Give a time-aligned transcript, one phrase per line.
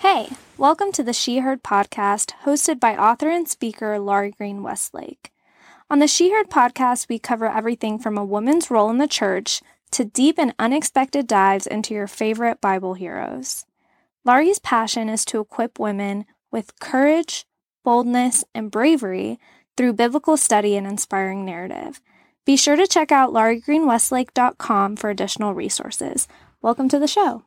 [0.00, 5.32] Hey, welcome to the She Heard podcast, hosted by author and speaker Laurie Green Westlake.
[5.90, 9.60] On the She Heard podcast, we cover everything from a woman's role in the church
[9.90, 13.66] to deep and unexpected dives into your favorite Bible heroes.
[14.24, 17.44] Laurie's passion is to equip women with courage,
[17.82, 19.40] boldness, and bravery
[19.76, 22.00] through biblical study and inspiring narrative.
[22.44, 26.28] Be sure to check out lauriegreenwestlake.com for additional resources.
[26.62, 27.42] Welcome to the show.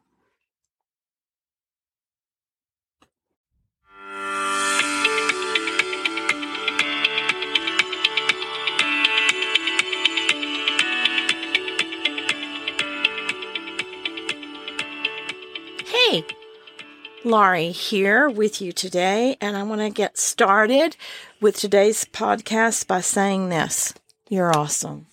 [17.32, 20.98] Laurie here with you today, and I want to get started
[21.40, 23.94] with today's podcast by saying this
[24.28, 25.08] You're awesome.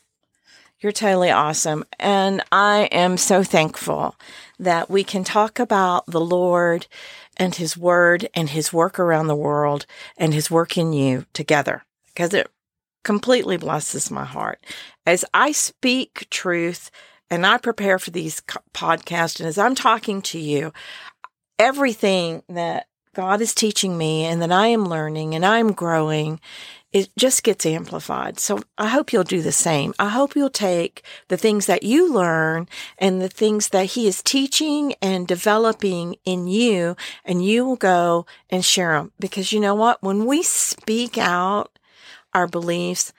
[0.81, 1.85] You're totally awesome.
[2.01, 4.17] And I am so thankful
[4.59, 6.89] that we can talk about the Lord
[7.37, 11.85] and His Word and His work around the world and His work in you together
[12.09, 12.51] because it
[13.05, 14.59] completely blesses my heart.
[15.07, 16.91] As I speak truth
[17.31, 18.41] and I prepare for these
[18.75, 20.73] podcasts, and as I'm talking to you,
[21.59, 26.41] everything that God is teaching me and that I am learning and I'm growing,
[26.93, 28.39] it just gets amplified.
[28.39, 29.93] So I hope you'll do the same.
[29.99, 34.23] I hope you'll take the things that you learn and the things that He is
[34.23, 39.13] teaching and developing in you, and you will go and share them.
[39.19, 40.03] Because you know what?
[40.03, 41.79] When we speak out
[42.33, 43.13] our beliefs,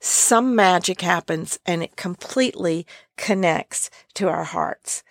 [0.00, 2.86] some magic happens and it completely
[3.16, 5.02] connects to our hearts.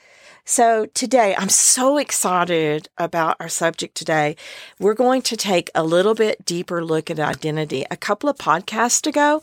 [0.46, 4.36] So today I'm so excited about our subject today.
[4.78, 7.86] We're going to take a little bit deeper look at identity.
[7.90, 9.42] A couple of podcasts ago,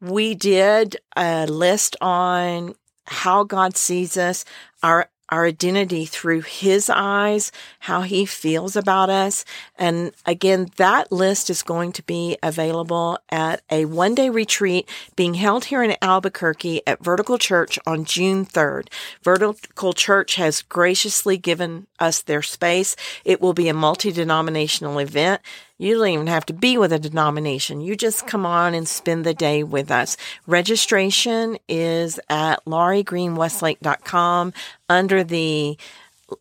[0.00, 2.74] we did a list on
[3.06, 4.44] how God sees us,
[4.82, 9.46] our our identity through his eyes, how he feels about us.
[9.78, 15.34] And again, that list is going to be available at a one day retreat being
[15.34, 18.88] held here in Albuquerque at Vertical Church on June 3rd.
[19.22, 22.94] Vertical Church has graciously given us their space.
[23.24, 25.40] It will be a multi denominational event.
[25.82, 27.80] You don't even have to be with a denomination.
[27.80, 30.16] You just come on and spend the day with us.
[30.46, 34.52] Registration is at lauriegreenwestlake.com
[34.88, 35.76] under the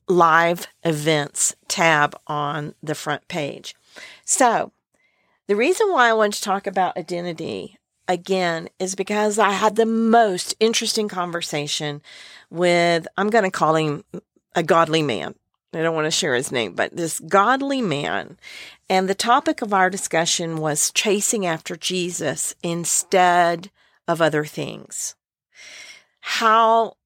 [0.08, 3.76] live events tab on the front page.
[4.26, 4.72] So,
[5.48, 9.88] the reason why I want to talk about identity again is because I had the
[9.88, 12.04] most interesting conversation
[12.52, 14.04] with, I'm going to call him
[14.54, 15.34] a godly man.
[15.74, 18.38] I don't want to share his name, but this godly man.
[18.92, 23.72] And the topic of our discussion was chasing after Jesus instead
[24.06, 25.16] of other things.
[26.20, 26.98] How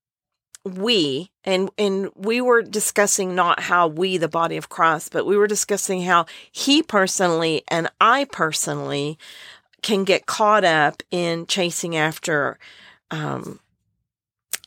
[0.64, 5.38] we and and we were discussing not how we the body of Christ but we
[5.38, 9.20] were discussing how he personally and I personally
[9.84, 12.58] can get caught up in chasing after
[13.12, 13.60] um,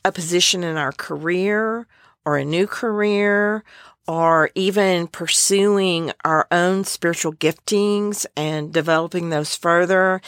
[0.05, 1.85] a position in our career
[2.29, 3.63] or a new career
[4.07, 10.21] or even pursuing our own spiritual giftings and developing those further.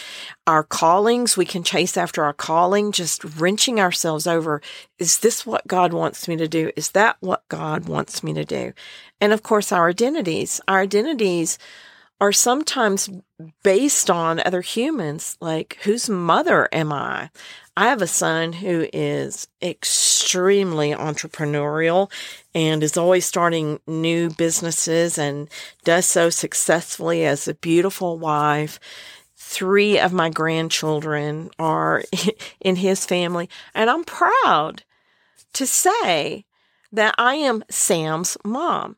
[0.48, 4.64] Our callings, we can chase after our calling, just wrenching ourselves over.
[4.98, 6.72] Is this what God wants me to do?
[6.76, 8.74] Is that what God wants me to do?
[9.20, 11.60] And of course, our identities, our identities
[12.20, 13.10] are sometimes
[13.64, 17.30] based on other humans, like whose mother am I?
[17.78, 22.12] I have a son who is extremely entrepreneurial
[22.54, 25.50] and is always starting new businesses and
[25.86, 28.80] does so successfully as a beautiful wife.
[29.38, 32.04] Three of my grandchildren are
[32.60, 34.84] in his family, and I'm proud
[35.54, 36.46] to say
[36.92, 38.98] that I am Sam's mom.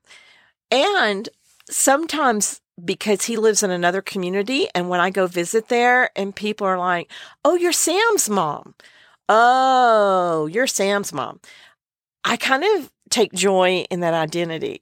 [0.72, 1.29] And
[1.69, 4.67] sometimes because he lives in another community.
[4.73, 7.11] And when I go visit there and people are like,
[7.44, 8.75] Oh, you're Sam's mom.
[9.29, 11.39] Oh, you're Sam's mom.
[12.23, 14.81] I kind of take joy in that identity,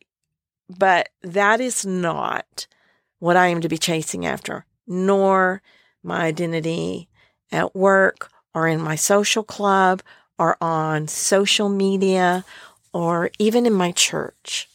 [0.69, 2.68] but that is not
[3.19, 5.62] what I am to be chasing after, nor
[6.04, 7.10] my identity
[7.51, 10.01] at work or in my social club
[10.39, 12.44] or on social media
[12.94, 14.68] or even in my church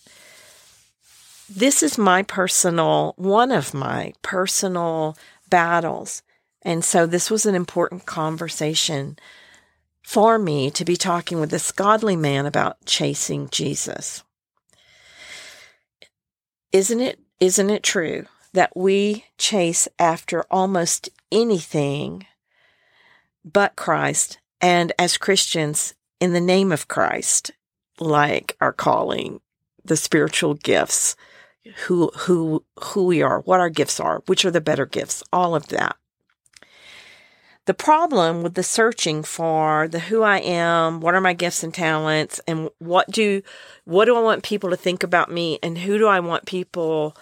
[1.48, 5.16] this is my personal, one of my personal
[5.48, 6.22] battles.
[6.62, 9.18] And so this was an important conversation
[10.02, 14.22] for me to be talking with this godly man about chasing Jesus.
[16.72, 22.26] Isn't it, isn't it true that we chase after almost anything
[23.44, 27.52] but Christ and as Christians in the name of Christ,
[28.00, 29.40] like our calling,
[29.84, 31.14] the spiritual gifts,
[31.86, 35.54] who who who we are, what our gifts are, which are the better gifts, all
[35.54, 35.96] of that.
[37.66, 41.74] The problem with the searching for the who I am, what are my gifts and
[41.74, 43.42] talents, and what do
[43.84, 47.16] what do I want people to think about me, and who do I want people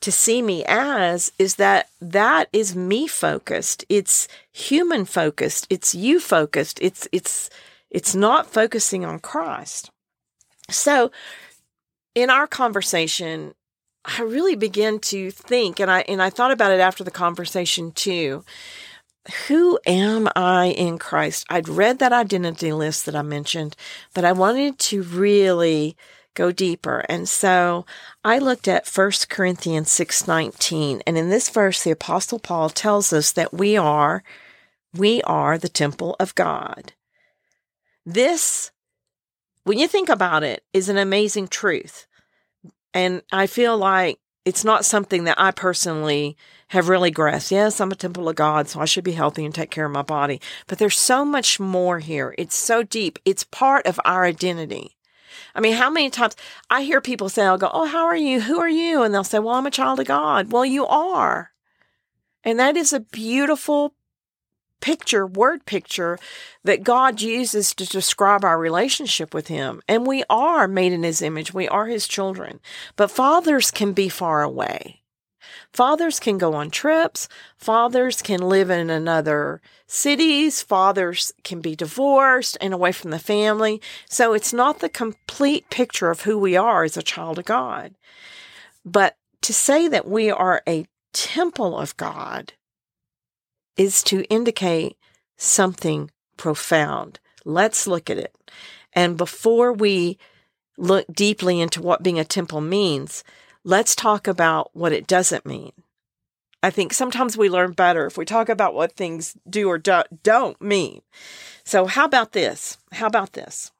[0.00, 3.84] to see me as is that that is me focused.
[3.88, 5.66] It's human focused.
[5.68, 6.78] It's you focused.
[6.80, 7.50] It's it's
[7.90, 9.90] it's not focusing on Christ.
[10.70, 11.10] So
[12.14, 13.54] in our conversation,
[14.08, 17.92] I really began to think and I and I thought about it after the conversation
[17.92, 18.44] too
[19.46, 21.44] who am I in Christ?
[21.50, 23.76] I'd read that identity list that I mentioned,
[24.14, 25.96] but I wanted to really
[26.34, 27.04] go deeper.
[27.08, 27.84] And so
[28.24, 33.32] I looked at 1 Corinthians 6:19, and in this verse the apostle Paul tells us
[33.32, 34.22] that we are
[34.94, 36.92] we are the temple of God.
[38.06, 38.70] This
[39.64, 42.06] when you think about it is an amazing truth.
[42.98, 46.36] And I feel like it's not something that I personally
[46.68, 47.52] have really grasped.
[47.52, 49.92] Yes, I'm a temple of God, so I should be healthy and take care of
[49.92, 50.40] my body.
[50.66, 52.34] But there's so much more here.
[52.36, 53.20] It's so deep.
[53.24, 54.96] It's part of our identity.
[55.54, 56.34] I mean, how many times
[56.70, 58.40] I hear people say, I'll go, Oh, how are you?
[58.40, 59.04] Who are you?
[59.04, 60.50] And they'll say, Well, I'm a child of God.
[60.50, 61.52] Well, you are.
[62.42, 63.94] And that is a beautiful
[64.80, 66.18] picture, word picture
[66.64, 69.82] that God uses to describe our relationship with Him.
[69.88, 71.52] And we are made in His image.
[71.54, 72.60] We are His children.
[72.96, 75.02] But fathers can be far away.
[75.72, 77.28] Fathers can go on trips.
[77.56, 80.62] Fathers can live in another cities.
[80.62, 83.80] Fathers can be divorced and away from the family.
[84.08, 87.94] So it's not the complete picture of who we are as a child of God.
[88.84, 92.52] But to say that we are a temple of God
[93.78, 94.98] is to indicate
[95.38, 97.20] something profound.
[97.44, 98.36] Let's look at it.
[98.92, 100.18] And before we
[100.76, 103.24] look deeply into what being a temple means,
[103.64, 105.72] let's talk about what it doesn't mean.
[106.62, 110.02] I think sometimes we learn better if we talk about what things do or do,
[110.24, 111.02] don't mean.
[111.64, 112.78] So, how about this?
[112.92, 113.70] How about this?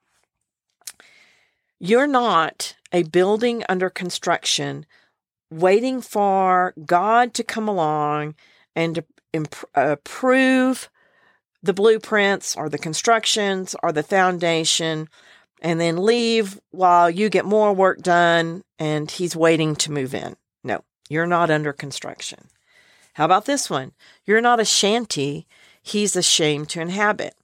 [1.81, 4.87] You're not a building under construction
[5.51, 8.37] waiting for God to come along
[8.77, 10.89] and to imp- approve
[11.63, 15.09] the blueprints or the constructions or the foundation
[15.61, 20.37] and then leave while you get more work done and he's waiting to move in.
[20.63, 22.49] No, you're not under construction.
[23.15, 23.93] How about this one?
[24.25, 25.47] You're not a shanty
[25.83, 27.35] he's ashamed to inhabit.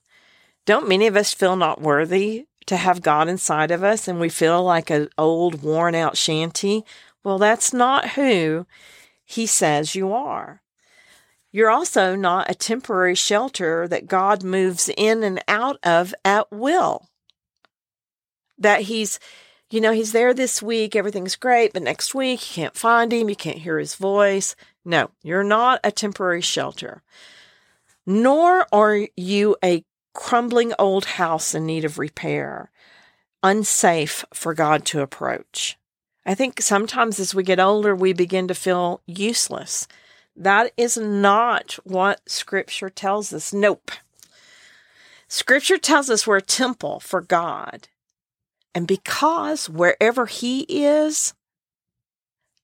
[0.65, 4.29] Don't many of us feel not worthy to have God inside of us and we
[4.29, 6.85] feel like an old, worn out shanty?
[7.23, 8.65] Well, that's not who
[9.23, 10.61] he says you are.
[11.55, 17.07] You're also not a temporary shelter that God moves in and out of at will
[18.57, 19.21] that he's,
[19.69, 23.29] you know, he's there this week, everything's great, but next week you can't find him,
[23.29, 24.53] you can't hear his voice.
[24.83, 27.03] No, you're not a temporary shelter.
[28.05, 32.69] Nor are you a crumbling old house in need of repair,
[33.41, 35.77] unsafe for God to approach.
[36.25, 39.87] I think sometimes as we get older, we begin to feel useless.
[40.35, 43.53] That is not what Scripture tells us.
[43.53, 43.91] Nope.
[45.27, 47.87] Scripture tells us we're a temple for God.
[48.73, 51.33] And because wherever He is,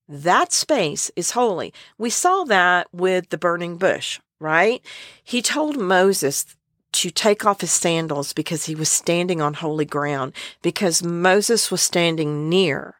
[0.07, 1.73] that space is holy.
[1.97, 4.81] We saw that with the burning bush, right?
[5.23, 6.45] He told Moses
[6.91, 11.81] to take off his sandals because he was standing on holy ground, because Moses was
[11.81, 12.95] standing near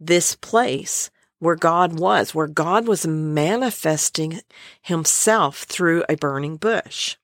[0.00, 4.40] this place where God was, where God was manifesting
[4.82, 7.16] himself through a burning bush.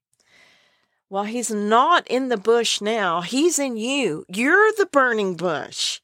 [1.11, 3.21] Well, he's not in the bush now.
[3.21, 4.25] He's in you.
[4.29, 6.01] You're the burning bush.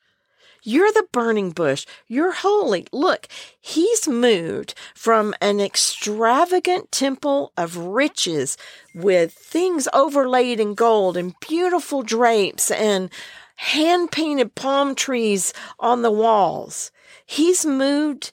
[0.63, 1.87] You're the burning bush.
[2.07, 2.87] You're holy.
[2.93, 3.27] Look,
[3.61, 8.59] he's moved from an extravagant temple of riches
[8.95, 13.11] with things overlaid in gold and beautiful drapes and
[13.57, 16.93] hand painted palm trees on the walls.
[17.31, 18.33] He's moved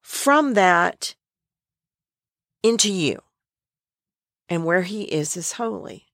[0.00, 1.14] from that
[2.62, 3.20] into you.
[4.48, 6.06] And where he is is holy.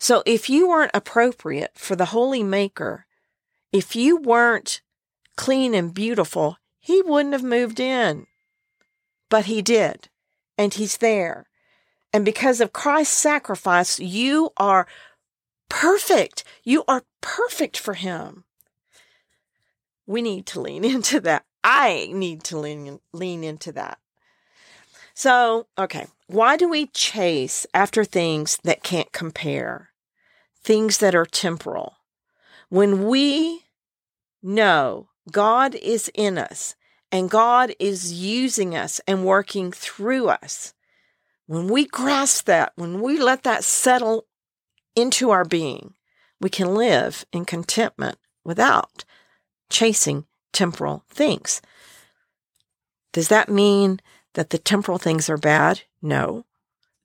[0.00, 3.06] So if you weren't appropriate for the holy maker,
[3.70, 4.82] if you weren't
[5.36, 8.26] clean and beautiful, he wouldn't have moved in.
[9.30, 10.08] But he did,
[10.58, 11.46] and he's there.
[12.12, 14.88] And because of Christ's sacrifice, you are
[15.68, 16.42] perfect.
[16.64, 18.42] You are perfect for him.
[20.06, 21.44] We need to lean into that.
[21.62, 23.98] I need to lean, lean into that.
[25.14, 29.90] So, okay, why do we chase after things that can't compare?
[30.62, 31.96] Things that are temporal.
[32.68, 33.64] When we
[34.42, 36.74] know God is in us
[37.10, 40.74] and God is using us and working through us.
[41.46, 44.26] When we grasp that, when we let that settle
[44.94, 45.94] into our being,
[46.40, 49.04] we can live in contentment without
[49.70, 51.60] chasing temporal things.
[53.12, 54.00] Does that mean
[54.34, 55.82] that the temporal things are bad?
[56.02, 56.44] No.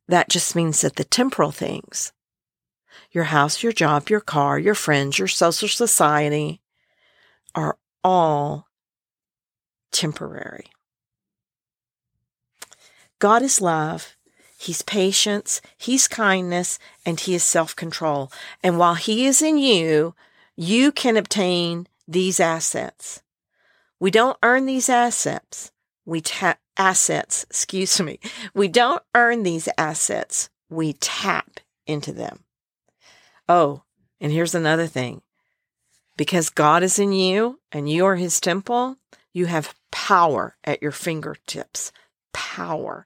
[0.08, 2.14] That just means that the temporal things,
[3.12, 6.62] your house, your job, your car, your friends, your social society,
[7.54, 8.68] are all
[9.92, 10.66] temporary.
[13.20, 14.16] God is love.
[14.58, 18.32] He's patience, He's kindness, and He is self control.
[18.64, 20.16] And while He is in you,
[20.56, 23.22] you can obtain these assets.
[24.00, 25.72] We don't earn these assets.
[26.06, 28.20] We tap assets, excuse me.
[28.54, 30.50] We don't earn these assets.
[30.70, 32.44] We tap into them.
[33.48, 33.84] Oh,
[34.20, 35.22] and here's another thing.
[36.18, 38.98] Because God is in you and you are his temple,
[39.32, 41.92] you have power at your fingertips.
[42.34, 43.06] Power.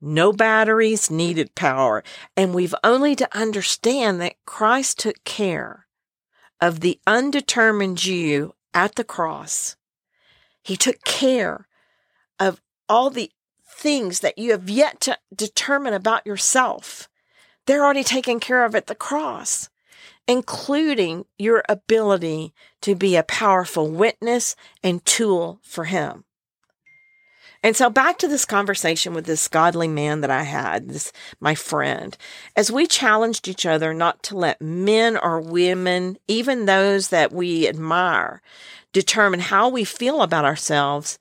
[0.00, 2.02] No batteries needed power.
[2.36, 5.86] And we've only to understand that Christ took care
[6.62, 9.76] of the undetermined you at the cross.
[10.62, 11.66] He took care
[12.38, 13.32] of all the
[13.66, 17.08] things that you have yet to determine about yourself.
[17.66, 19.70] They're already taken care of at the cross,
[20.28, 24.54] including your ability to be a powerful witness
[24.84, 26.24] and tool for Him.
[27.62, 31.54] And so back to this conversation with this godly man that I had, this my
[31.54, 32.16] friend,
[32.56, 37.68] as we challenged each other not to let men or women, even those that we
[37.68, 38.42] admire,
[38.92, 41.18] determine how we feel about ourselves,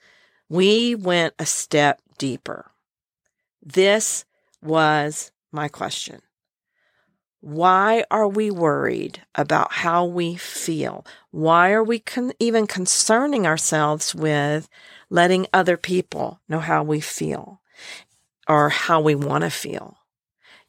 [0.50, 2.72] we went a step deeper.
[3.64, 4.26] This
[4.64, 6.22] was my question.
[7.42, 11.06] Why are we worried about how we feel?
[11.32, 14.70] Why are we con- even concerning ourselves with
[15.12, 17.62] letting other people know how we feel
[18.48, 19.98] or how we want to feel.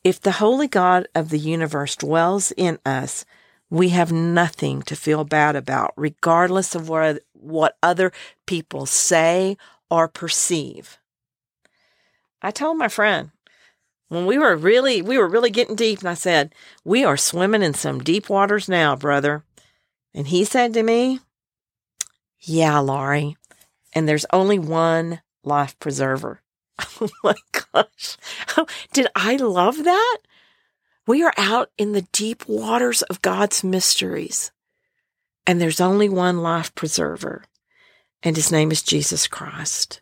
[0.05, 3.25] If the holy God of the universe dwells in us,
[3.71, 8.13] we have nothing to feel bad about, regardless of what, what other
[8.45, 9.57] people say
[9.89, 10.99] or perceive.
[12.43, 13.31] I told my friend
[14.09, 17.63] when we were really we were really getting deep and I said, "We are swimming
[17.63, 19.45] in some deep waters now, brother."
[20.13, 21.21] And he said to me,
[22.41, 23.37] "Yeah, Laurie,
[23.93, 26.41] and there's only one life preserver.
[27.01, 27.35] Oh my
[27.75, 28.17] gosh.
[28.57, 30.19] Oh, did I love that?
[31.07, 34.53] We are out in the deep waters of God's mysteries,
[35.47, 37.45] and there's only one life preserver,
[38.23, 40.01] and his name is Jesus Christ.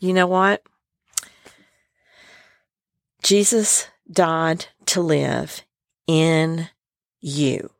[0.00, 0.62] You know what?
[3.22, 5.62] Jesus died to live
[6.06, 6.68] in
[7.20, 7.70] you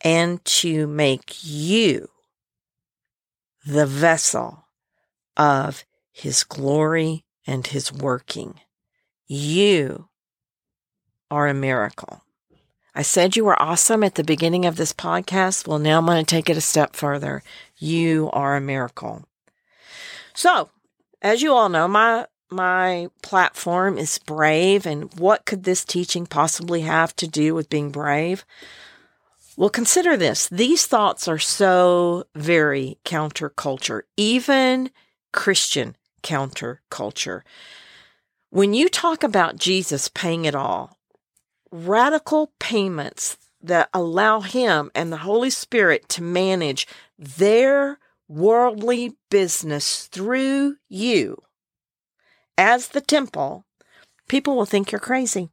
[0.00, 2.08] and to make you
[3.66, 4.64] the vessel
[5.36, 8.60] of his glory and his working.
[9.26, 10.08] You
[11.30, 12.22] are a miracle.
[12.94, 15.66] I said you were awesome at the beginning of this podcast.
[15.66, 17.42] Well, now I'm going to take it a step further.
[17.76, 19.24] You are a miracle.
[20.32, 20.70] So,
[21.20, 26.82] as you all know, my my platform is brave and what could this teaching possibly
[26.82, 28.44] have to do with being brave?
[29.58, 30.48] Well, consider this.
[30.50, 34.90] These thoughts are so very counterculture, even
[35.32, 37.40] Christian counterculture.
[38.50, 40.98] When you talk about Jesus paying it all,
[41.70, 46.86] radical payments that allow Him and the Holy Spirit to manage
[47.18, 47.98] their
[48.28, 51.42] worldly business through you
[52.58, 53.64] as the temple,
[54.28, 55.50] people will think you're crazy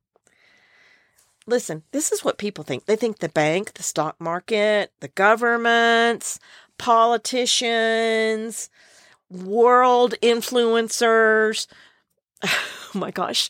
[1.46, 2.86] listen, this is what people think.
[2.86, 6.40] They think the bank, the stock market, the governments,
[6.78, 8.70] politicians,
[9.30, 11.68] world influencers,
[12.44, 13.50] oh my gosh,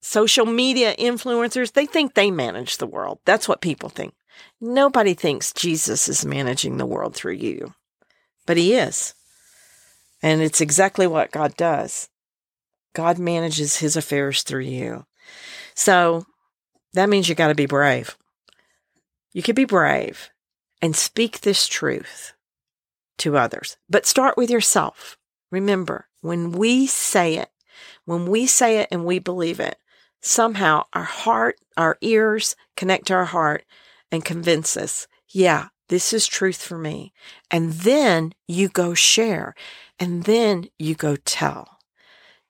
[0.00, 3.18] social media influencers, they think they manage the world.
[3.24, 4.14] That's what people think.
[4.60, 7.74] Nobody thinks Jesus is managing the world through you,
[8.46, 9.14] but he is.
[10.22, 12.08] And it's exactly what God does.
[12.92, 15.06] God manages his affairs through you.
[15.74, 16.26] So
[16.98, 18.16] that means you got to be brave.
[19.32, 20.30] You can be brave
[20.80, 22.32] and speak this truth
[23.18, 25.16] to others, but start with yourself.
[25.50, 27.50] Remember, when we say it,
[28.04, 29.76] when we say it and we believe it,
[30.20, 33.64] somehow our heart, our ears connect to our heart
[34.10, 37.12] and convince us, yeah, this is truth for me.
[37.50, 39.54] And then you go share
[39.98, 41.78] and then you go tell.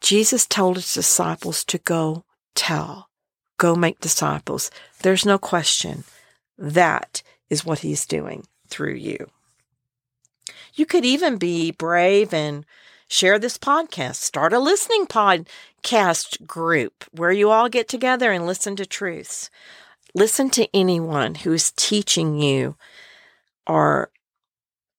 [0.01, 2.25] Jesus told his disciples to go
[2.55, 3.08] tell.
[3.59, 4.71] Go make disciples.
[5.03, 6.05] There's no question
[6.57, 9.29] that is what he's doing through you.
[10.75, 12.65] You could even be brave and
[13.09, 14.17] share this podcast.
[14.17, 19.51] Start a listening podcast group where you all get together and listen to truths.
[20.15, 22.77] Listen to anyone who is teaching you
[23.67, 24.11] or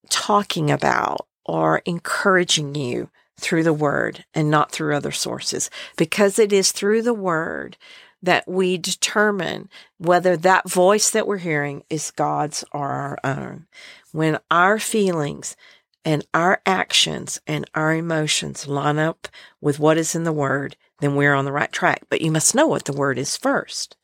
[0.09, 6.51] talking about or encouraging you through the word and not through other sources because it
[6.51, 7.77] is through the word
[8.21, 13.67] that we determine whether that voice that we're hearing is God's or our own.
[14.11, 15.55] When our feelings
[16.03, 19.27] and our actions and our emotions line up
[19.61, 22.03] with what is in the word, then we're on the right track.
[22.09, 23.95] But you must know what the word is first.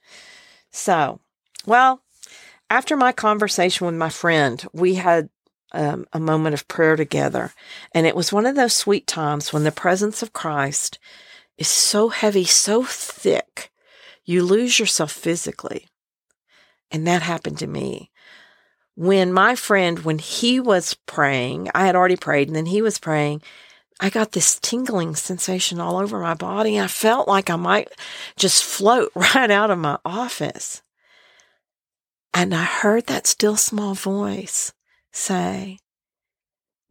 [0.71, 1.19] So,
[1.65, 2.01] well,
[2.69, 5.29] after my conversation with my friend, we had
[5.71, 7.53] um, a moment of prayer together.
[7.93, 10.99] And it was one of those sweet times when the presence of Christ
[11.57, 13.71] is so heavy, so thick,
[14.25, 15.87] you lose yourself physically.
[16.91, 18.11] And that happened to me.
[18.95, 22.97] When my friend, when he was praying, I had already prayed, and then he was
[22.97, 23.41] praying,
[23.99, 26.79] I got this tingling sensation all over my body.
[26.79, 27.89] I felt like I might
[28.37, 30.81] just float right out of my office.
[32.33, 34.73] And I heard that still small voice
[35.13, 35.79] say,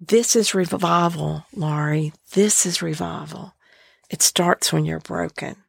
[0.00, 2.12] This is revival, Laurie.
[2.32, 3.54] This is revival.
[4.08, 5.63] It starts when you're broken.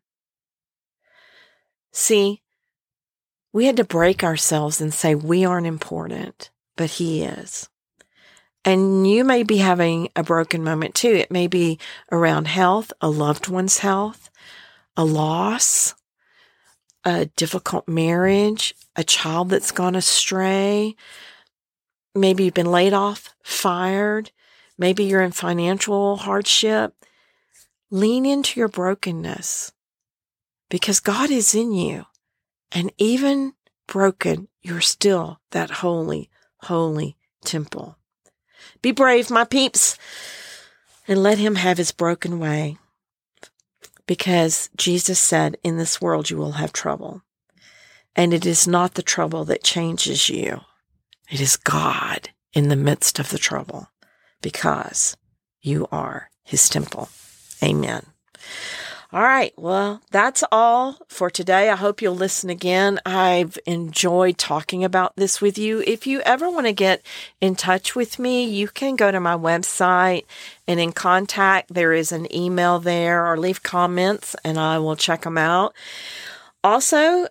[1.98, 2.42] See,
[3.54, 7.70] we had to break ourselves and say we aren't important, but He is.
[8.66, 11.14] And you may be having a broken moment too.
[11.14, 11.80] It may be
[12.12, 14.30] around health, a loved one's health,
[14.98, 15.96] a loss,
[17.06, 20.98] a difficult marriage, a child that's gone astray.
[22.14, 24.32] Maybe you've been laid off, fired.
[24.78, 26.94] Maybe you're in financial hardship.
[27.90, 29.72] Lean into your brokenness
[30.75, 32.05] because God is in you.
[32.70, 33.53] And even
[33.88, 36.29] broken, you're still that holy,
[36.63, 37.15] holy
[37.46, 37.98] temple.
[38.82, 39.98] Be brave, my peeps,
[41.08, 42.77] and let him have his broken way.
[44.05, 47.22] Because Jesus said, in this world you will have trouble.
[48.14, 50.59] And it is not the trouble that changes you.
[51.31, 53.88] It is God in the midst of the trouble
[54.42, 55.16] because
[55.61, 57.07] you are his temple.
[57.64, 58.07] Amen.
[59.16, 59.54] All right.
[59.56, 61.70] Well, that's all for today.
[61.70, 63.00] I hope you'll listen again.
[63.06, 65.82] I've enjoyed talking about this with you.
[65.88, 67.01] If you ever want to get
[67.40, 70.25] in touch with me, you can go to my website
[70.68, 75.22] and in contact, there is an email there or leave comments and I will check
[75.22, 75.74] them out.
[76.62, 77.28] Also,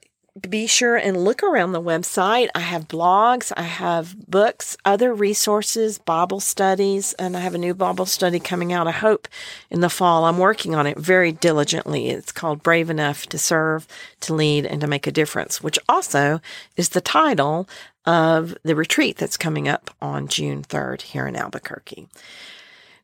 [0.49, 2.49] be sure and look around the website.
[2.57, 7.73] I have blogs, I have books, other resources, Bible studies, and I have a new
[7.73, 9.29] Bible study coming out, I hope,
[9.70, 10.25] in the fall.
[10.25, 12.09] I'm working on it very diligently.
[12.09, 13.87] It's called Brave Enough to Serve,
[14.20, 16.40] to Lead, and to Make a Difference, which also
[16.77, 17.68] is the title
[18.05, 22.09] of the retreat that's coming up on June 3rd here in Albuquerque.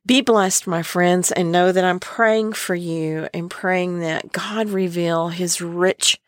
[0.05, 4.71] Be blessed, my friends, and know that I'm praying for you and praying that God
[4.71, 6.19] reveal his rich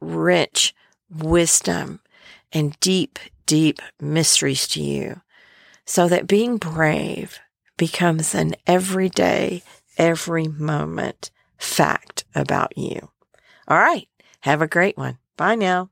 [0.00, 0.74] rich
[1.10, 2.00] wisdom
[2.52, 5.20] and deep, deep mysteries to you
[5.84, 7.38] so that being brave
[7.76, 9.62] becomes an everyday,
[9.96, 13.10] every moment fact about you.
[13.66, 14.08] All right.
[14.40, 15.18] Have a great one.
[15.36, 15.90] Bye now.